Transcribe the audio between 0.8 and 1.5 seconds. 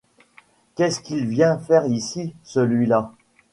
qu'il